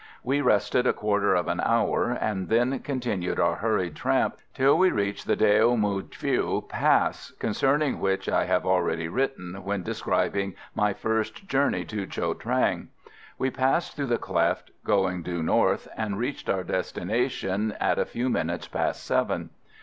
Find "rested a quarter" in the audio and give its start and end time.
0.41-1.35